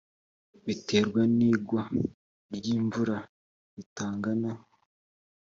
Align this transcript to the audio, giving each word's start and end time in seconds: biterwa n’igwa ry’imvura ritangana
biterwa 0.65 1.21
n’igwa 1.37 1.83
ry’imvura 2.55 3.17
ritangana 3.75 4.51